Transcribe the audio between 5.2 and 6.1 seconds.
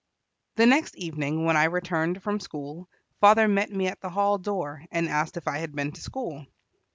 if I had been to